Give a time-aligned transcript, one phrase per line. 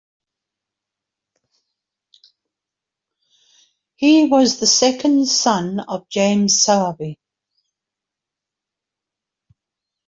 [3.97, 7.19] He was the second son of James Sowerby.